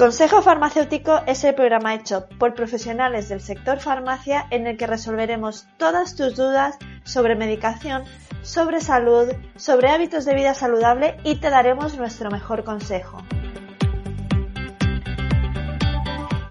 Consejo 0.00 0.40
Farmacéutico 0.40 1.20
es 1.26 1.44
el 1.44 1.54
programa 1.54 1.94
hecho 1.94 2.26
por 2.38 2.54
profesionales 2.54 3.28
del 3.28 3.42
sector 3.42 3.80
farmacia 3.80 4.46
en 4.48 4.66
el 4.66 4.78
que 4.78 4.86
resolveremos 4.86 5.66
todas 5.76 6.16
tus 6.16 6.36
dudas 6.36 6.78
sobre 7.04 7.36
medicación, 7.36 8.04
sobre 8.40 8.80
salud, 8.80 9.30
sobre 9.56 9.90
hábitos 9.90 10.24
de 10.24 10.34
vida 10.34 10.54
saludable 10.54 11.18
y 11.22 11.34
te 11.34 11.50
daremos 11.50 11.98
nuestro 11.98 12.30
mejor 12.30 12.64
consejo. 12.64 13.22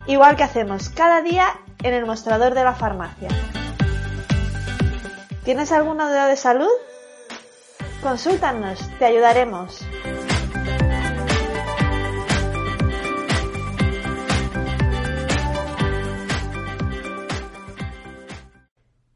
Igual 0.06 0.36
que 0.36 0.44
hacemos 0.44 0.90
cada 0.90 1.24
día 1.24 1.48
en 1.82 1.96
el 1.96 2.06
mostrador 2.06 2.54
de 2.54 2.64
la 2.64 2.76
farmacia. 2.76 3.30
¿Tienes 5.44 5.72
alguna 5.72 6.08
duda 6.08 6.28
de 6.28 6.36
salud? 6.36 6.70
Consúltanos, 8.04 8.80
te 9.00 9.06
ayudaremos. 9.06 9.88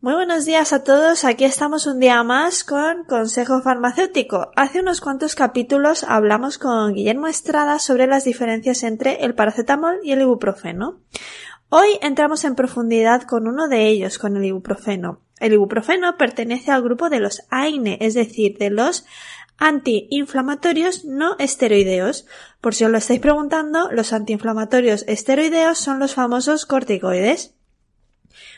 Muy 0.03 0.15
buenos 0.15 0.43
días 0.43 0.73
a 0.73 0.83
todos, 0.83 1.23
aquí 1.23 1.45
estamos 1.45 1.87
un 1.87 2.01
día 2.01 2.21
más 2.23 2.65
con 2.65 3.05
Consejo 3.05 3.61
Farmacéutico. 3.61 4.51
Hace 4.57 4.81
unos 4.81 4.99
cuantos 4.99 5.33
capítulos 5.33 6.03
hablamos 6.03 6.57
con 6.57 6.93
Guillermo 6.93 7.27
Estrada 7.27 7.79
sobre 7.79 8.05
las 8.05 8.25
diferencias 8.25 8.83
entre 8.83 9.23
el 9.23 9.33
paracetamol 9.33 10.01
y 10.03 10.11
el 10.11 10.19
ibuprofeno. 10.19 10.99
Hoy 11.69 11.87
entramos 12.01 12.43
en 12.43 12.55
profundidad 12.55 13.21
con 13.21 13.47
uno 13.47 13.69
de 13.69 13.87
ellos, 13.87 14.19
con 14.19 14.35
el 14.35 14.43
ibuprofeno. 14.43 15.21
El 15.39 15.53
ibuprofeno 15.53 16.17
pertenece 16.17 16.71
al 16.71 16.83
grupo 16.83 17.09
de 17.09 17.21
los 17.21 17.43
AINE, 17.49 17.97
es 18.01 18.13
decir, 18.13 18.57
de 18.57 18.71
los 18.71 19.05
antiinflamatorios 19.57 21.05
no 21.05 21.37
esteroideos. 21.39 22.27
Por 22.59 22.75
si 22.75 22.83
os 22.83 22.91
lo 22.91 22.97
estáis 22.97 23.21
preguntando, 23.21 23.89
los 23.89 24.11
antiinflamatorios 24.11 25.05
esteroideos 25.07 25.77
son 25.77 25.99
los 25.99 26.13
famosos 26.13 26.65
corticoides. 26.65 27.55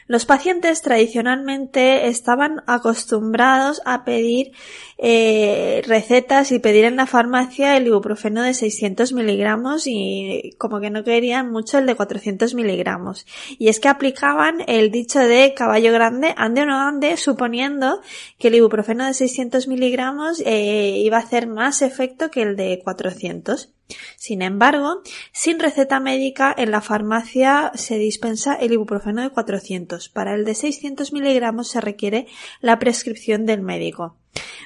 Los 0.07 0.27
pacientes 0.27 0.83
tradicionalmente 0.83 2.07
estaban 2.07 2.61
acostumbrados 2.67 3.81
a 3.85 4.05
pedir 4.05 4.51
eh, 4.99 5.81
recetas 5.87 6.51
y 6.51 6.59
pedir 6.59 6.85
en 6.85 6.95
la 6.95 7.07
farmacia 7.07 7.75
el 7.75 7.87
ibuprofeno 7.87 8.43
de 8.43 8.53
600 8.53 9.13
miligramos 9.13 9.87
y 9.87 10.53
como 10.59 10.79
que 10.79 10.91
no 10.91 11.03
querían 11.03 11.51
mucho 11.51 11.79
el 11.79 11.87
de 11.87 11.95
400 11.95 12.53
miligramos. 12.53 13.25
Y 13.57 13.69
es 13.69 13.79
que 13.79 13.87
aplicaban 13.87 14.61
el 14.67 14.91
dicho 14.91 15.19
de 15.19 15.55
caballo 15.55 15.91
grande, 15.91 16.35
ande 16.37 16.61
o 16.61 16.65
no 16.67 16.79
ande, 16.79 17.17
suponiendo 17.17 17.99
que 18.37 18.49
el 18.49 18.55
ibuprofeno 18.55 19.07
de 19.07 19.15
600 19.15 19.67
miligramos 19.67 20.39
eh, 20.45 20.99
iba 20.99 21.17
a 21.17 21.21
hacer 21.21 21.47
más 21.47 21.81
efecto 21.81 22.29
que 22.29 22.43
el 22.43 22.55
de 22.55 22.79
400. 22.83 23.71
Sin 24.17 24.41
embargo, 24.41 25.01
sin 25.31 25.59
receta 25.59 25.99
médica, 25.99 26.53
en 26.57 26.71
la 26.71 26.81
farmacia 26.81 27.71
se 27.75 27.97
dispensa 27.97 28.55
el 28.55 28.73
ibuprofeno 28.73 29.21
de 29.21 29.29
400. 29.29 30.09
Para 30.09 30.35
el 30.35 30.45
de 30.45 30.55
600 30.55 31.13
miligramos 31.13 31.67
se 31.67 31.81
requiere 31.81 32.27
la 32.61 32.79
prescripción 32.79 33.45
del 33.45 33.61
médico. 33.61 34.17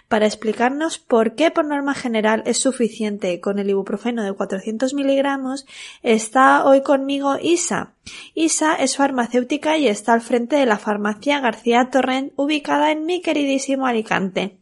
Para 0.07 0.25
explicarnos 0.25 0.97
por 0.97 1.35
qué 1.35 1.51
por 1.51 1.65
norma 1.65 1.93
general 1.93 2.41
es 2.47 2.57
suficiente 2.57 3.39
con 3.39 3.59
el 3.59 3.69
ibuprofeno 3.69 4.23
de 4.23 4.33
400 4.33 4.95
miligramos, 4.95 5.67
está 6.01 6.65
hoy 6.65 6.81
conmigo 6.81 7.37
Isa. 7.39 7.93
Isa 8.33 8.73
es 8.73 8.97
farmacéutica 8.97 9.77
y 9.77 9.87
está 9.87 10.13
al 10.13 10.21
frente 10.21 10.55
de 10.55 10.65
la 10.65 10.79
farmacia 10.79 11.39
García 11.39 11.89
Torrent, 11.91 12.33
ubicada 12.37 12.91
en 12.91 13.05
mi 13.05 13.21
queridísimo 13.21 13.85
Alicante. 13.85 14.57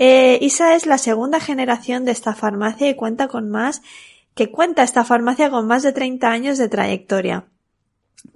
Eh, 0.00 0.38
Isa 0.40 0.76
es 0.76 0.86
la 0.86 0.96
segunda 0.96 1.40
generación 1.40 2.04
de 2.04 2.12
esta 2.12 2.32
farmacia 2.32 2.88
y 2.88 2.94
cuenta 2.94 3.26
con 3.26 3.50
más 3.50 3.82
que 4.36 4.52
cuenta 4.52 4.84
esta 4.84 5.04
farmacia 5.04 5.50
con 5.50 5.66
más 5.66 5.82
de 5.82 5.92
30 5.92 6.30
años 6.30 6.58
de 6.58 6.68
trayectoria. 6.68 7.46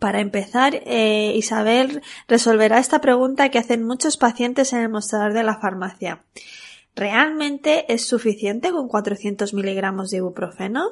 Para 0.00 0.20
empezar, 0.20 0.74
eh, 0.84 1.32
Isabel 1.36 2.02
resolverá 2.26 2.80
esta 2.80 3.00
pregunta 3.00 3.48
que 3.50 3.60
hacen 3.60 3.86
muchos 3.86 4.16
pacientes 4.16 4.72
en 4.72 4.80
el 4.80 4.88
mostrador 4.88 5.32
de 5.32 5.44
la 5.44 5.60
farmacia. 5.60 6.24
¿Realmente 6.96 7.92
es 7.92 8.04
suficiente 8.04 8.72
con 8.72 8.88
400 8.88 9.54
miligramos 9.54 10.10
de 10.10 10.16
ibuprofeno? 10.16 10.90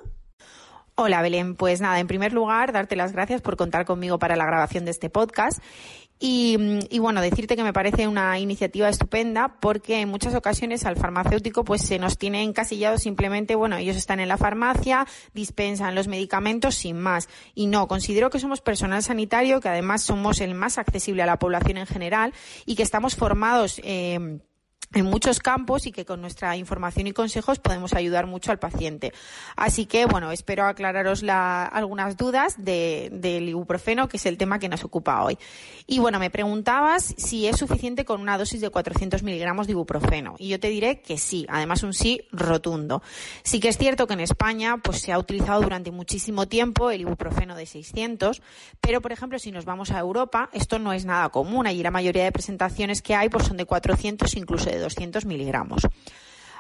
Hola 1.03 1.23
Belén, 1.23 1.55
pues 1.55 1.81
nada, 1.81 1.99
en 1.99 2.07
primer 2.07 2.35
lugar, 2.35 2.73
darte 2.73 2.95
las 2.95 3.13
gracias 3.13 3.41
por 3.41 3.57
contar 3.57 3.87
conmigo 3.87 4.19
para 4.19 4.37
la 4.37 4.45
grabación 4.45 4.85
de 4.85 4.91
este 4.91 5.09
podcast 5.09 5.59
y, 6.19 6.59
y, 6.91 6.99
bueno, 6.99 7.23
decirte 7.23 7.57
que 7.57 7.63
me 7.63 7.73
parece 7.73 8.07
una 8.07 8.39
iniciativa 8.39 8.87
estupenda 8.87 9.57
porque 9.61 10.03
en 10.03 10.11
muchas 10.11 10.35
ocasiones 10.35 10.85
al 10.85 10.97
farmacéutico 10.97 11.65
pues 11.65 11.81
se 11.81 11.99
nos 11.99 12.19
tiene 12.19 12.43
encasillado 12.43 12.99
simplemente, 12.99 13.55
bueno, 13.55 13.79
ellos 13.79 13.97
están 13.97 14.21
en 14.21 14.29
la 14.29 14.37
farmacia, 14.37 15.07
dispensan 15.33 15.95
los 15.95 16.07
medicamentos 16.07 16.75
sin 16.75 17.01
más. 17.01 17.31
Y 17.55 17.69
no, 17.69 17.89
considero 17.89 18.29
que 18.29 18.39
somos 18.39 18.61
personal 18.61 19.03
sanitario, 19.03 19.63
que 19.63 19.71
además 19.71 20.03
somos 20.03 20.43
el 20.43 20.55
más 20.55 20.77
accesible 20.77 21.23
a 21.23 21.27
la 21.27 21.39
población 21.39 21.79
en 21.79 21.87
general 21.87 22.35
y 22.67 22.75
que 22.75 22.83
estamos 22.83 23.17
formados 23.17 23.81
eh, 23.85 24.41
en 24.93 25.07
muchos 25.07 25.39
campos 25.39 25.87
y 25.87 25.93
que 25.93 26.05
con 26.05 26.21
nuestra 26.21 26.57
información 26.57 27.07
y 27.07 27.13
consejos 27.13 27.61
podemos 27.61 27.95
ayudar 27.95 28.27
mucho 28.27 28.51
al 28.51 28.59
paciente. 28.59 29.13
Así 29.55 29.87
que, 29.87 30.05
bueno, 30.05 30.33
espero 30.33 30.67
aclararos 30.67 31.23
la, 31.23 31.65
algunas 31.65 32.17
dudas 32.17 32.57
de, 32.59 33.09
del 33.13 33.49
ibuprofeno, 33.49 34.09
que 34.09 34.17
es 34.17 34.27
el 34.27 34.37
tema 34.37 34.59
que 34.59 34.69
nos 34.69 34.83
ocupa 34.83 35.23
hoy. 35.23 35.39
Y 35.87 36.01
bueno, 36.01 36.19
me 36.19 36.31
preguntabas 36.31 37.15
si 37.17 37.47
es 37.47 37.57
suficiente 37.57 38.05
con 38.05 38.21
una 38.21 38.37
dosis 38.37 38.61
de 38.61 38.71
400 38.71 39.23
miligramos 39.23 39.69
de 39.69 39.73
ibuprofeno. 39.73 40.35
Y 40.39 40.49
yo 40.49 40.59
te 40.59 40.69
diré 40.69 41.01
que 41.01 41.19
sí, 41.19 41.47
además 41.49 41.85
un 41.85 41.95
sí 41.95 42.23
rotundo. 42.33 43.01
Sí 43.45 43.61
que 43.61 43.69
es 43.69 43.79
cierto 43.79 44.09
que 44.09 44.15
en 44.15 44.21
España 44.21 44.79
pues 44.83 45.01
se 45.01 45.13
ha 45.13 45.19
utilizado 45.21 45.61
durante 45.61 45.93
muchísimo 45.93 46.49
tiempo 46.49 46.91
el 46.91 47.03
ibuprofeno 47.03 47.55
de 47.55 47.67
600, 47.67 48.43
pero 48.81 49.01
por 49.01 49.13
ejemplo, 49.13 49.39
si 49.39 49.53
nos 49.53 49.65
vamos 49.65 49.93
a 49.93 50.01
Europa, 50.01 50.51
esto 50.53 50.81
no 50.81 50.93
es 50.93 51.05
nada 51.05 51.29
común. 51.29 51.69
Allí 51.69 51.85
la 51.85 51.93
mayoría 51.93 52.25
de 52.25 52.33
presentaciones 52.33 53.03
que 53.03 53.15
hay 53.15 53.29
pues 53.29 53.47
son 53.47 53.57
de 53.57 53.67
400, 53.67 54.35
incluso 54.35 54.69
de 54.69 54.80
200 54.81 55.25
miligramos. 55.25 55.87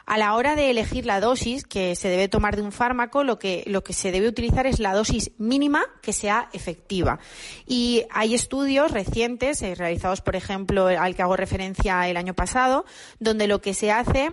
A 0.06 0.18
la 0.18 0.34
hora 0.34 0.56
de 0.56 0.70
elegir 0.70 1.06
la 1.06 1.20
dosis 1.20 1.64
que 1.64 1.94
se 1.94 2.08
debe 2.08 2.26
tomar 2.26 2.56
de 2.56 2.62
un 2.62 2.72
fármaco, 2.72 3.22
lo 3.22 3.38
que, 3.38 3.62
lo 3.66 3.84
que 3.84 3.92
se 3.92 4.10
debe 4.10 4.26
utilizar 4.26 4.66
es 4.66 4.80
la 4.80 4.92
dosis 4.92 5.30
mínima 5.38 5.84
que 6.02 6.12
sea 6.12 6.48
efectiva. 6.52 7.20
Y 7.66 8.04
hay 8.10 8.34
estudios 8.34 8.90
recientes, 8.90 9.62
eh, 9.62 9.74
realizados, 9.76 10.20
por 10.20 10.34
ejemplo, 10.34 10.86
al 10.86 11.14
que 11.14 11.22
hago 11.22 11.36
referencia 11.36 12.08
el 12.08 12.16
año 12.16 12.34
pasado, 12.34 12.84
donde 13.20 13.46
lo 13.46 13.60
que 13.60 13.72
se 13.72 13.92
hace 13.92 14.32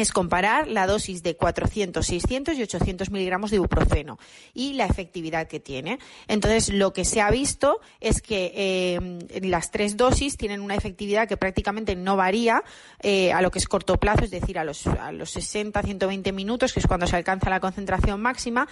es 0.00 0.12
comparar 0.12 0.68
la 0.68 0.86
dosis 0.86 1.22
de 1.22 1.36
400, 1.36 2.06
600 2.06 2.56
y 2.56 2.62
800 2.62 3.10
miligramos 3.10 3.50
de 3.50 3.56
ibuprofeno 3.56 4.18
y 4.52 4.74
la 4.74 4.86
efectividad 4.86 5.46
que 5.46 5.60
tiene. 5.60 5.98
Entonces, 6.28 6.72
lo 6.72 6.92
que 6.92 7.04
se 7.04 7.20
ha 7.20 7.30
visto 7.30 7.80
es 8.00 8.20
que 8.22 8.52
eh, 8.54 9.40
las 9.42 9.70
tres 9.70 9.96
dosis 9.96 10.36
tienen 10.36 10.60
una 10.60 10.74
efectividad 10.74 11.28
que 11.28 11.36
prácticamente 11.36 11.96
no 11.96 12.16
varía 12.16 12.62
eh, 13.00 13.32
a 13.32 13.42
lo 13.42 13.50
que 13.50 13.58
es 13.58 13.68
corto 13.68 13.98
plazo, 13.98 14.24
es 14.24 14.30
decir, 14.30 14.58
a 14.58 14.64
los, 14.64 14.86
a 14.86 15.12
los 15.12 15.30
60, 15.30 15.82
120 15.82 16.32
minutos, 16.32 16.72
que 16.72 16.80
es 16.80 16.86
cuando 16.86 17.06
se 17.06 17.16
alcanza 17.16 17.50
la 17.50 17.60
concentración 17.60 18.20
máxima, 18.20 18.68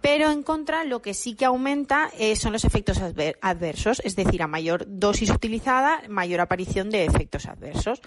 pero 0.00 0.30
en 0.30 0.42
contra 0.42 0.84
lo 0.84 1.02
que 1.02 1.14
sí 1.14 1.34
que 1.34 1.44
aumenta 1.44 2.10
eh, 2.18 2.36
son 2.36 2.52
los 2.52 2.64
efectos 2.64 2.98
adver 2.98 3.38
adversos, 3.42 4.00
es 4.04 4.16
decir, 4.16 4.42
a 4.42 4.46
mayor 4.46 4.84
dosis 4.88 5.30
utilizada, 5.30 6.02
mayor 6.08 6.40
aparición 6.40 6.90
de 6.90 7.04
efectos 7.04 7.46
adversos. 7.46 8.00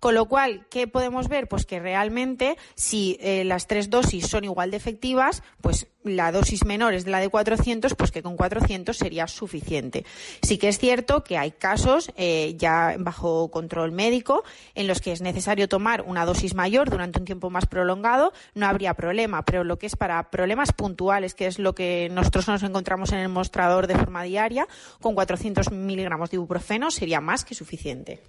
Con 0.00 0.14
lo 0.14 0.26
cual, 0.26 0.66
¿qué 0.70 0.86
podemos 0.86 1.28
ver? 1.28 1.48
Pues 1.48 1.66
que 1.66 1.80
realmente 1.80 2.56
si 2.74 3.16
eh, 3.20 3.44
las 3.44 3.66
tres 3.66 3.90
dosis 3.90 4.26
son 4.26 4.44
igual 4.44 4.70
de 4.70 4.76
efectivas, 4.76 5.42
pues 5.60 5.88
la 6.06 6.32
dosis 6.32 6.64
menor 6.64 6.94
es 6.94 7.04
de 7.04 7.10
la 7.10 7.20
de 7.20 7.28
400, 7.28 7.94
pues 7.94 8.10
que 8.10 8.22
con 8.22 8.36
400 8.36 8.96
sería 8.96 9.26
suficiente. 9.26 10.04
Sí 10.42 10.58
que 10.58 10.68
es 10.68 10.78
cierto 10.78 11.24
que 11.24 11.38
hay 11.38 11.52
casos 11.52 12.10
eh, 12.16 12.54
ya 12.56 12.96
bajo 12.98 13.50
control 13.50 13.92
médico 13.92 14.44
en 14.74 14.86
los 14.86 15.00
que 15.00 15.12
es 15.12 15.20
necesario 15.20 15.68
tomar 15.68 16.02
una 16.02 16.24
dosis 16.24 16.54
mayor 16.54 16.90
durante 16.90 17.18
un 17.18 17.24
tiempo 17.24 17.50
más 17.50 17.66
prolongado, 17.66 18.32
no 18.54 18.66
habría 18.66 18.94
problema, 18.94 19.44
pero 19.44 19.64
lo 19.64 19.78
que 19.78 19.86
es 19.86 19.96
para 19.96 20.30
problemas 20.30 20.72
puntuales, 20.72 21.34
que 21.34 21.46
es 21.46 21.58
lo 21.58 21.74
que 21.74 22.08
nosotros 22.10 22.48
nos 22.48 22.62
encontramos 22.62 23.12
en 23.12 23.18
el 23.18 23.28
mostrador 23.28 23.86
de 23.86 23.96
forma 23.96 24.22
diaria, 24.22 24.66
con 25.00 25.14
400 25.14 25.70
miligramos 25.70 26.30
de 26.30 26.36
ibuprofeno 26.36 26.90
sería 26.90 27.20
más 27.20 27.44
que 27.44 27.54
suficiente. 27.54 28.22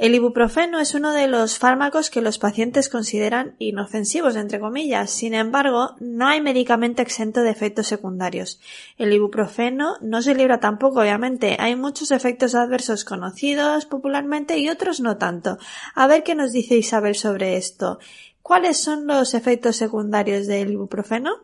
El 0.00 0.14
ibuprofeno 0.14 0.80
es 0.80 0.94
uno 0.94 1.12
de 1.12 1.28
los 1.28 1.58
fármacos 1.58 2.08
que 2.08 2.22
los 2.22 2.38
pacientes 2.38 2.88
consideran 2.88 3.54
inofensivos, 3.58 4.34
entre 4.34 4.58
comillas. 4.58 5.10
Sin 5.10 5.34
embargo, 5.34 5.94
no 6.00 6.26
hay 6.26 6.40
medicamento 6.40 7.02
exento 7.02 7.42
de 7.42 7.50
efectos 7.50 7.88
secundarios. 7.88 8.60
El 8.96 9.12
ibuprofeno 9.12 9.98
no 10.00 10.22
se 10.22 10.34
libra 10.34 10.58
tampoco, 10.58 11.00
obviamente. 11.00 11.58
Hay 11.60 11.76
muchos 11.76 12.12
efectos 12.12 12.54
adversos 12.54 13.04
conocidos 13.04 13.84
popularmente 13.84 14.56
y 14.56 14.70
otros 14.70 15.00
no 15.00 15.18
tanto. 15.18 15.58
A 15.94 16.06
ver 16.06 16.22
qué 16.22 16.34
nos 16.34 16.52
dice 16.52 16.78
Isabel 16.78 17.14
sobre 17.14 17.58
esto. 17.58 17.98
¿Cuáles 18.40 18.82
son 18.82 19.06
los 19.06 19.34
efectos 19.34 19.76
secundarios 19.76 20.46
del 20.46 20.72
ibuprofeno? 20.72 21.42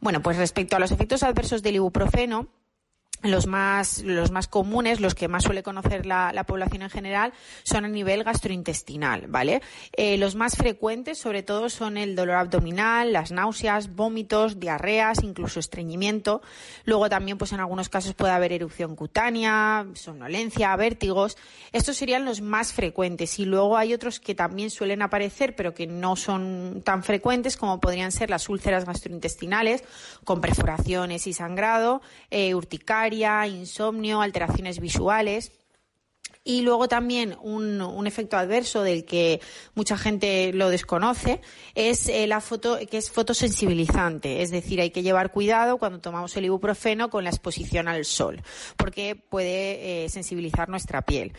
Bueno, 0.00 0.22
pues 0.22 0.38
respecto 0.38 0.74
a 0.74 0.80
los 0.80 0.90
efectos 0.90 1.22
adversos 1.22 1.62
del 1.62 1.76
ibuprofeno, 1.76 2.48
los 3.30 3.46
más, 3.46 4.02
los 4.02 4.30
más 4.30 4.48
comunes, 4.48 5.00
los 5.00 5.14
que 5.14 5.28
más 5.28 5.44
suele 5.44 5.62
conocer 5.62 6.06
la, 6.06 6.44
población 6.46 6.82
en 6.82 6.90
general, 6.90 7.32
son 7.64 7.84
a 7.84 7.88
nivel 7.88 8.24
gastrointestinal, 8.24 9.26
¿vale? 9.28 9.62
Eh, 9.92 10.16
los 10.18 10.34
más 10.34 10.56
frecuentes, 10.56 11.18
sobre 11.18 11.42
todo, 11.42 11.68
son 11.68 11.96
el 11.96 12.14
dolor 12.14 12.36
abdominal, 12.36 13.12
las 13.12 13.32
náuseas, 13.32 13.94
vómitos, 13.94 14.60
diarreas, 14.60 15.22
incluso 15.22 15.60
estreñimiento. 15.60 16.42
Luego 16.84 17.08
también, 17.08 17.38
pues 17.38 17.52
en 17.52 17.60
algunos 17.60 17.88
casos 17.88 18.14
puede 18.14 18.32
haber 18.32 18.52
erupción 18.52 18.96
cutánea, 18.96 19.86
somnolencia, 19.94 20.74
vértigos. 20.76 21.36
Estos 21.72 21.96
serían 21.96 22.24
los 22.24 22.40
más 22.40 22.72
frecuentes. 22.72 23.38
Y 23.38 23.44
luego 23.44 23.76
hay 23.76 23.94
otros 23.94 24.20
que 24.20 24.34
también 24.34 24.70
suelen 24.70 25.02
aparecer, 25.02 25.56
pero 25.56 25.74
que 25.74 25.86
no 25.86 26.16
son 26.16 26.82
tan 26.84 27.02
frecuentes, 27.02 27.56
como 27.56 27.80
podrían 27.80 28.12
ser 28.12 28.30
las 28.30 28.48
úlceras 28.48 28.84
gastrointestinales, 28.84 29.84
con 30.24 30.40
perforaciones 30.40 31.26
y 31.26 31.32
sangrado, 31.32 32.02
eh, 32.30 32.54
urticaria, 32.54 33.15
insomnio, 33.46 34.20
alteraciones 34.20 34.80
visuales. 34.80 35.52
Y 36.44 36.60
luego 36.60 36.86
también 36.86 37.36
un, 37.42 38.06
efecto 38.06 38.36
adverso 38.36 38.84
del 38.84 39.04
que 39.04 39.40
mucha 39.74 39.98
gente 39.98 40.52
lo 40.52 40.68
desconoce 40.68 41.40
es 41.74 42.08
eh, 42.08 42.28
la 42.28 42.40
foto, 42.40 42.78
que 42.88 42.98
es 42.98 43.10
fotosensibilizante. 43.10 44.42
Es 44.42 44.52
decir, 44.52 44.80
hay 44.80 44.90
que 44.90 45.02
llevar 45.02 45.32
cuidado 45.32 45.76
cuando 45.78 45.98
tomamos 45.98 46.36
el 46.36 46.44
ibuprofeno 46.44 47.10
con 47.10 47.24
la 47.24 47.30
exposición 47.30 47.88
al 47.88 48.04
sol, 48.04 48.42
porque 48.76 49.16
puede 49.16 50.04
eh, 50.04 50.08
sensibilizar 50.08 50.68
nuestra 50.68 51.02
piel. 51.02 51.32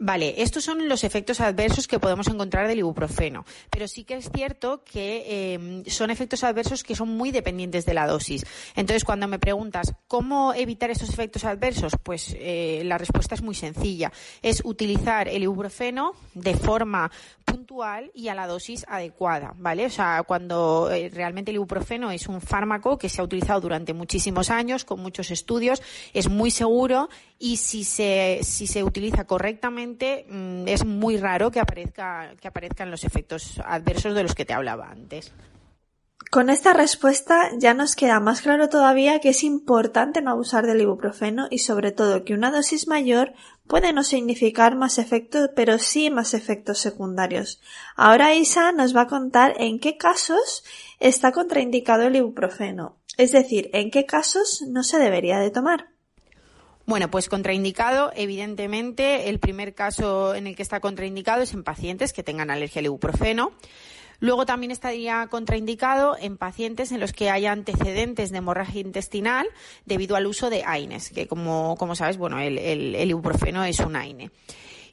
Vale, 0.00 0.42
estos 0.42 0.64
son 0.64 0.88
los 0.88 1.04
efectos 1.04 1.40
adversos 1.40 1.86
que 1.86 1.98
podemos 1.98 2.26
encontrar 2.26 2.66
del 2.66 2.78
ibuprofeno, 2.78 3.44
pero 3.68 3.86
sí 3.86 4.04
que 4.04 4.14
es 4.14 4.30
cierto 4.34 4.82
que 4.84 5.52
em, 5.54 5.84
son 5.84 6.10
efectos 6.10 6.44
adversos 6.44 6.82
que 6.82 6.94
son 6.94 7.10
muy 7.10 7.30
dependientes 7.30 7.84
de 7.84 7.92
la 7.92 8.06
dosis. 8.06 8.46
Entonces, 8.74 9.04
cuando 9.04 9.28
me 9.28 9.38
preguntas 9.38 9.92
cómo 10.08 10.54
evitar 10.54 10.90
estos 10.90 11.10
efectos 11.10 11.44
adversos, 11.44 11.92
pues 12.02 12.34
eh, 12.38 12.80
la 12.86 12.96
respuesta 12.96 13.34
es 13.34 13.42
muy 13.42 13.54
sencilla. 13.54 14.10
Es 14.40 14.62
utilizar 14.64 15.28
el 15.28 15.42
ibuprofeno 15.42 16.14
de 16.32 16.54
forma 16.54 17.10
puntual 17.44 18.10
y 18.14 18.28
a 18.28 18.34
la 18.34 18.46
dosis 18.46 18.86
adecuada, 18.88 19.52
¿vale? 19.58 19.84
O 19.84 19.90
sea, 19.90 20.22
cuando 20.26 20.90
eh, 20.90 21.10
realmente 21.12 21.50
el 21.50 21.56
ibuprofeno 21.56 22.10
es 22.10 22.28
un 22.28 22.40
fármaco 22.40 22.96
que 22.96 23.10
se 23.10 23.20
ha 23.20 23.24
utilizado 23.24 23.60
durante 23.60 23.92
muchísimos 23.92 24.48
años, 24.48 24.86
con 24.86 25.00
muchos 25.00 25.30
estudios, 25.30 25.82
es 26.14 26.30
muy 26.30 26.50
seguro 26.50 27.10
y 27.42 27.56
si 27.56 27.82
se, 27.82 28.38
si 28.42 28.68
se 28.68 28.84
utiliza 28.84 29.24
correctamente 29.24 30.26
mm, 30.28 30.68
es 30.68 30.86
muy 30.86 31.16
raro 31.16 31.50
que, 31.50 31.58
aparezca, 31.58 32.36
que 32.40 32.46
aparezcan 32.46 32.92
los 32.92 33.02
efectos 33.02 33.60
adversos 33.64 34.14
de 34.14 34.22
los 34.22 34.36
que 34.36 34.44
te 34.44 34.52
hablaba 34.52 34.88
antes. 34.88 35.32
Con 36.30 36.50
esta 36.50 36.72
respuesta 36.72 37.50
ya 37.58 37.74
nos 37.74 37.96
queda 37.96 38.20
más 38.20 38.42
claro 38.42 38.68
todavía 38.68 39.18
que 39.18 39.30
es 39.30 39.42
importante 39.42 40.22
no 40.22 40.30
abusar 40.30 40.68
del 40.68 40.82
ibuprofeno 40.82 41.48
y 41.50 41.58
sobre 41.58 41.90
todo 41.90 42.24
que 42.24 42.34
una 42.34 42.52
dosis 42.52 42.86
mayor 42.86 43.32
puede 43.66 43.92
no 43.92 44.04
significar 44.04 44.76
más 44.76 44.98
efectos 44.98 45.50
pero 45.56 45.80
sí 45.80 46.10
más 46.10 46.34
efectos 46.34 46.78
secundarios. 46.78 47.60
Ahora 47.96 48.36
Isa 48.36 48.70
nos 48.70 48.94
va 48.94 49.02
a 49.02 49.08
contar 49.08 49.54
en 49.58 49.80
qué 49.80 49.96
casos 49.96 50.62
está 51.00 51.32
contraindicado 51.32 52.04
el 52.04 52.14
ibuprofeno, 52.14 53.00
es 53.16 53.32
decir, 53.32 53.68
en 53.72 53.90
qué 53.90 54.06
casos 54.06 54.62
no 54.68 54.84
se 54.84 55.00
debería 55.00 55.40
de 55.40 55.50
tomar. 55.50 55.91
Bueno, 56.84 57.10
pues 57.10 57.28
contraindicado, 57.28 58.12
evidentemente, 58.16 59.28
el 59.28 59.38
primer 59.38 59.74
caso 59.74 60.34
en 60.34 60.46
el 60.46 60.56
que 60.56 60.62
está 60.62 60.80
contraindicado 60.80 61.42
es 61.42 61.54
en 61.54 61.62
pacientes 61.62 62.12
que 62.12 62.22
tengan 62.22 62.50
alergia 62.50 62.80
al 62.80 62.86
ibuprofeno. 62.86 63.52
Luego 64.18 64.46
también 64.46 64.70
estaría 64.70 65.26
contraindicado 65.26 66.16
en 66.16 66.36
pacientes 66.36 66.92
en 66.92 67.00
los 67.00 67.12
que 67.12 67.30
haya 67.30 67.50
antecedentes 67.50 68.30
de 68.30 68.38
hemorragia 68.38 68.80
intestinal 68.80 69.46
debido 69.84 70.14
al 70.14 70.26
uso 70.26 70.48
de 70.48 70.62
AINES, 70.64 71.10
que 71.10 71.26
como, 71.26 71.76
como 71.76 71.96
sabes, 71.96 72.18
bueno, 72.18 72.38
el, 72.38 72.56
el 72.58 73.10
ibuprofeno 73.10 73.64
es 73.64 73.80
un 73.80 73.96
AINE. 73.96 74.30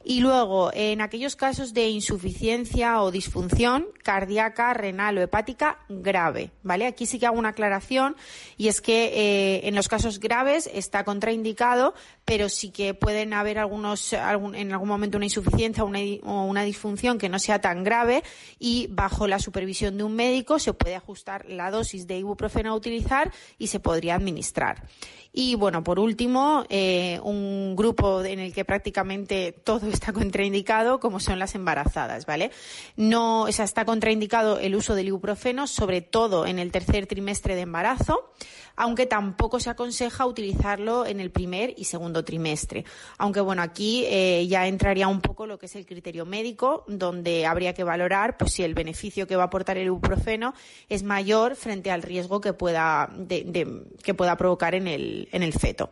Y 0.03 0.21
luego, 0.21 0.71
en 0.73 1.01
aquellos 1.01 1.35
casos 1.35 1.73
de 1.73 1.89
insuficiencia 1.89 3.01
o 3.01 3.11
disfunción 3.11 3.87
cardíaca, 4.01 4.73
renal 4.73 5.17
o 5.17 5.21
hepática 5.21 5.79
grave, 5.89 6.51
¿vale? 6.63 6.87
Aquí 6.87 7.05
sí 7.05 7.19
que 7.19 7.25
hago 7.25 7.37
una 7.37 7.49
aclaración 7.49 8.15
y 8.55 8.69
es 8.69 8.79
que 8.79 9.11
eh, 9.13 9.67
en 9.67 9.75
los 9.75 9.89
casos 9.89 10.21
graves 10.21 10.69
está 10.73 11.03
contraindicado, 11.03 11.93
pero 12.23 12.47
sí 12.47 12.71
que 12.71 12.93
pueden 12.93 13.33
haber 13.33 13.59
algunos, 13.59 14.13
en 14.13 14.71
algún 14.71 14.87
momento 14.87 15.17
una 15.17 15.25
insuficiencia 15.25 15.83
o 15.83 15.87
una, 15.87 15.99
o 16.23 16.45
una 16.45 16.63
disfunción 16.63 17.17
que 17.17 17.27
no 17.27 17.37
sea 17.37 17.59
tan 17.59 17.83
grave 17.83 18.23
y 18.57 18.87
bajo 18.91 19.27
la 19.27 19.39
supervisión 19.39 19.97
de 19.97 20.05
un 20.05 20.15
médico 20.15 20.59
se 20.59 20.71
puede 20.71 20.95
ajustar 20.95 21.45
la 21.49 21.71
dosis 21.71 22.07
de 22.07 22.17
ibuprofeno 22.17 22.71
a 22.71 22.75
utilizar 22.75 23.33
y 23.57 23.67
se 23.67 23.81
podría 23.81 24.15
administrar. 24.15 24.87
Y 25.31 25.55
bueno, 25.55 25.83
por 25.83 25.99
último, 25.99 26.65
eh, 26.69 27.19
un 27.23 27.75
grupo 27.75 28.23
en 28.23 28.39
el 28.39 28.53
que 28.53 28.65
prácticamente 28.65 29.51
todo 29.51 29.88
está 29.93 30.13
contraindicado, 30.13 30.99
como 30.99 31.19
son 31.19 31.39
las 31.39 31.55
embarazadas, 31.55 32.25
¿vale? 32.25 32.51
No, 32.95 33.47
está 33.47 33.85
contraindicado 33.85 34.59
el 34.59 34.75
uso 34.75 34.95
del 34.95 35.07
ibuprofeno, 35.07 35.67
sobre 35.67 36.01
todo 36.01 36.45
en 36.45 36.59
el 36.59 36.71
tercer 36.71 37.07
trimestre 37.07 37.55
de 37.55 37.61
embarazo 37.61 38.31
aunque 38.79 39.05
tampoco 39.05 39.59
se 39.59 39.69
aconseja 39.69 40.25
utilizarlo 40.25 41.05
en 41.05 41.19
el 41.19 41.31
primer 41.31 41.73
y 41.75 41.83
segundo 41.83 42.23
trimestre. 42.23 42.85
Aunque 43.17 43.41
bueno, 43.41 43.61
aquí 43.61 44.05
eh, 44.07 44.47
ya 44.47 44.67
entraría 44.67 45.09
un 45.09 45.19
poco 45.19 45.45
lo 45.45 45.59
que 45.59 45.65
es 45.65 45.75
el 45.75 45.85
criterio 45.85 46.25
médico, 46.25 46.85
donde 46.87 47.45
habría 47.45 47.73
que 47.73 47.83
valorar 47.83 48.37
pues, 48.37 48.53
si 48.53 48.63
el 48.63 48.75
beneficio 48.75 49.27
que 49.27 49.35
va 49.35 49.43
a 49.43 49.45
aportar 49.47 49.77
el 49.77 49.87
ibuprofeno 49.87 50.53
es 50.87 51.03
mayor 51.03 51.57
frente 51.57 51.91
al 51.91 52.01
riesgo 52.01 52.39
que 52.39 52.53
pueda, 52.53 53.09
que 53.27 54.13
pueda 54.13 54.37
provocar 54.37 54.73
en 54.73 54.87
el, 54.87 55.27
en 55.33 55.43
el 55.43 55.51
feto. 55.51 55.91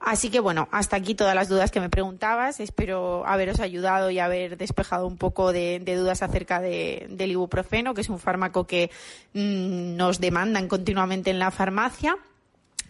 Así 0.00 0.30
que 0.30 0.40
bueno, 0.40 0.66
hasta 0.72 0.96
aquí 0.96 1.14
todas 1.14 1.34
las 1.34 1.48
dudas 1.48 1.70
que 1.70 1.78
me 1.78 1.90
preguntabas. 1.90 2.58
Espero 2.58 3.26
haberos 3.26 3.60
ayudado 3.60 4.10
y 4.10 4.18
haber 4.18 4.56
despejado 4.56 5.06
un 5.06 5.18
poco 5.18 5.52
de, 5.52 5.78
dudas 5.78 6.22
acerca 6.22 6.58
del 6.60 7.30
ibuprofeno, 7.30 7.92
que 7.92 8.00
es 8.00 8.08
un 8.08 8.18
fármaco 8.18 8.66
que 8.66 8.90
mm, 9.34 9.96
nos 9.96 10.18
demandan 10.18 10.68
continuamente 10.68 11.30
en 11.30 11.38
la 11.38 11.50
farmacia. 11.50 12.16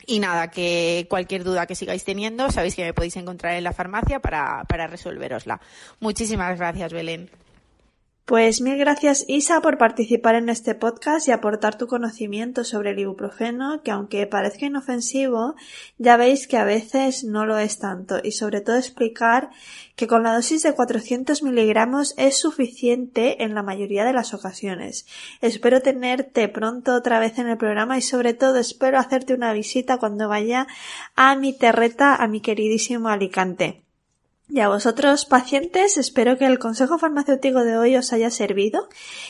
Y 0.07 0.21
nada, 0.21 0.51
que 0.51 1.07
cualquier 1.11 1.43
duda 1.45 1.67
que 1.67 1.75
sigáis 1.75 2.05
teniendo, 2.05 2.51
sabéis 2.51 2.77
que 2.77 2.85
me 2.85 2.95
podéis 2.95 3.17
encontrar 3.17 3.55
en 3.55 3.65
la 3.65 3.73
farmacia 3.73 4.21
para, 4.21 4.65
para 4.65 4.87
resolverosla. 4.87 5.61
Muchísimas 5.99 6.57
gracias, 6.59 6.93
Belén. 6.93 7.29
Pues 8.25 8.61
mil 8.61 8.79
gracias 8.79 9.25
Isa 9.27 9.61
por 9.61 9.77
participar 9.77 10.37
en 10.37 10.49
este 10.49 10.77
podcast 10.77 11.27
y 11.27 11.33
aportar 11.33 11.77
tu 11.77 11.89
conocimiento 11.89 12.63
sobre 12.63 12.91
el 12.91 13.01
ibuprofeno, 13.01 13.83
que 13.83 13.91
aunque 13.91 14.25
parezca 14.29 14.67
inofensivo, 14.67 15.57
ya 15.99 16.17
veis 16.17 16.47
que 16.47 16.57
a 16.57 16.65
veces 16.65 17.25
no 17.25 17.45
lo 17.45 17.59
es 17.59 17.81
tanto, 17.81 18.21
y 18.23 18.31
sobre 18.31 18.61
todo 18.61 18.77
explicar 18.77 19.51
que 19.97 20.07
con 20.07 20.23
la 20.23 20.33
dosis 20.33 20.63
de 20.63 20.75
400 20.75 21.43
miligramos 21.43 22.15
es 22.19 22.39
suficiente 22.39 23.43
en 23.43 23.55
la 23.55 23.65
mayoría 23.65 24.05
de 24.05 24.13
las 24.13 24.33
ocasiones. 24.33 25.07
Espero 25.41 25.83
tenerte 25.83 26.49
pronto 26.49 26.95
otra 26.95 27.19
vez 27.19 27.37
en 27.39 27.49
el 27.49 27.59
programa 27.59 27.99
y 27.99 28.03
sobre 28.03 28.33
todo 28.33 28.59
espero 28.59 29.01
hacerte 29.01 29.35
una 29.35 29.53
visita 29.53 29.99
cuando 29.99 30.29
vaya 30.29 30.69
a 31.17 31.35
mi 31.35 31.53
terreta, 31.53 32.15
a 32.15 32.29
mi 32.29 32.41
queridísimo 32.41 33.09
Alicante. 33.09 33.83
Y 34.53 34.59
a 34.59 34.69
vosotros, 34.69 35.27
pacientes, 35.27 35.97
espero 35.97 36.37
que 36.37 36.45
el 36.45 36.59
consejo 36.59 36.99
farmacéutico 36.99 37.63
de 37.63 37.79
hoy 37.79 37.97
os 37.97 38.13
haya 38.13 38.31
servido. 38.31 38.89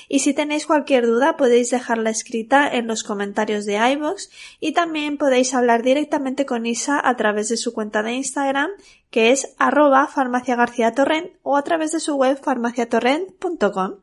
Y 0.08 0.20
si 0.20 0.32
tenéis 0.32 0.66
cualquier 0.66 1.06
duda, 1.06 1.36
podéis 1.36 1.68
dejarla 1.68 2.08
escrita 2.08 2.66
en 2.66 2.86
los 2.86 3.04
comentarios 3.04 3.66
de 3.66 3.74
iVoox 3.92 4.30
y 4.60 4.72
también 4.72 5.18
podéis 5.18 5.52
hablar 5.52 5.82
directamente 5.82 6.46
con 6.46 6.64
Isa 6.64 6.98
a 7.06 7.16
través 7.16 7.50
de 7.50 7.58
su 7.58 7.74
cuenta 7.74 8.02
de 8.02 8.14
Instagram, 8.14 8.70
que 9.10 9.30
es 9.30 9.54
arroba 9.58 10.06
farmaciagarciatorrent 10.06 11.32
o 11.42 11.58
a 11.58 11.64
través 11.64 11.92
de 11.92 12.00
su 12.00 12.14
web 12.14 12.40
farmaciatorrent.com. 12.42 13.96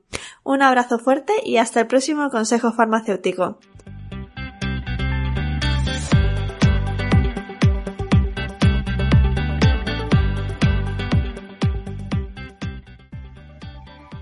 Un 0.44 0.62
abrazo 0.62 1.00
fuerte 1.00 1.34
y 1.44 1.58
hasta 1.58 1.80
el 1.80 1.88
próximo 1.88 2.30
consejo 2.30 2.74
farmacéutico. 2.74 3.58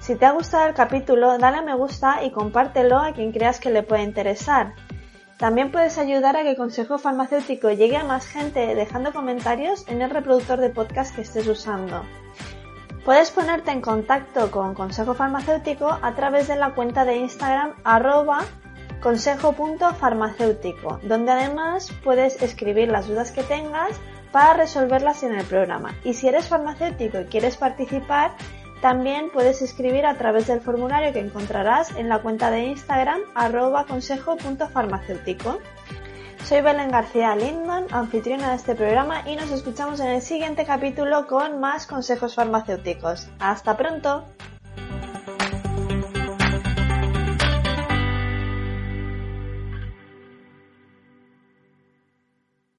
Si 0.06 0.16
te 0.16 0.28
ha 0.28 0.34
gustado 0.34 0.68
el 0.68 0.76
capítulo, 0.76 1.40
dale 1.40 1.58
a 1.58 1.62
me 1.64 1.74
gusta 1.74 2.24
y 2.24 2.30
compártelo 2.30 3.00
a 3.00 3.12
quien 3.14 3.32
creas 3.32 3.60
que 3.60 3.72
le 3.72 3.82
puede 3.82 4.04
interesar. 4.04 4.76
También 5.40 5.72
puedes 5.72 5.98
ayudar 5.98 6.38
a 6.38 6.44
que 6.44 6.56
Consejo 6.56 7.00
Farmacéutico 7.00 7.72
llegue 7.72 7.98
a 7.98 8.04
más 8.04 8.28
gente 8.28 8.76
dejando 8.76 9.12
comentarios 9.14 9.84
en 9.88 10.04
el 10.04 10.12
reproductor 10.12 10.60
de 10.60 10.70
podcast 10.70 11.16
que 11.16 11.22
estés 11.22 11.48
usando. 11.48 12.04
Puedes 13.04 13.32
ponerte 13.32 13.72
en 13.72 13.82
contacto 13.82 14.52
con 14.52 14.76
Consejo 14.76 15.16
Farmacéutico 15.16 15.98
a 16.00 16.14
través 16.14 16.48
de 16.48 16.56
la 16.56 16.76
cuenta 16.76 17.04
de 17.04 17.18
Instagram 17.18 17.74
arroba 17.84 18.46
consejo.farmacéutico, 19.02 21.00
donde 21.02 21.32
además 21.32 21.92
puedes 22.04 22.44
escribir 22.44 22.90
las 22.90 23.08
dudas 23.08 23.32
que 23.32 23.42
tengas 23.42 24.00
para 24.32 24.54
resolverlas 24.54 25.24
en 25.24 25.34
el 25.34 25.46
programa. 25.46 25.96
Y 26.04 26.14
si 26.14 26.28
eres 26.28 26.48
farmacéutico 26.48 27.22
y 27.22 27.26
quieres 27.26 27.58
participar, 27.58 28.34
también 28.82 29.29
puedes 29.32 29.62
escribir 29.62 30.05
a 30.05 30.17
través 30.17 30.48
del 30.48 30.62
formulario 30.62 31.13
que 31.13 31.20
encontrarás 31.20 31.96
en 31.96 32.10
la 32.10 32.20
cuenta 32.20 32.51
de 32.51 32.65
Instagram 32.65 33.22
arroba 33.34 33.86
consejo.farmacéutico. 33.86 35.60
Soy 36.44 36.62
Belén 36.62 36.91
García 36.91 37.36
Lindman, 37.36 37.88
anfitriona 37.91 38.51
de 38.51 38.58
este 38.58 38.75
programa 38.75 39.27
y 39.27 39.36
nos 39.36 39.50
escuchamos 39.50 40.00
en 40.00 40.08
el 40.08 40.22
siguiente 40.22 40.65
capítulo 40.65 41.25
con 41.25 41.60
más 41.60 41.88
consejos 41.88 42.36
farmacéuticos. 42.36 43.27
¡Hasta 43.39 43.75
pronto! 43.75 44.25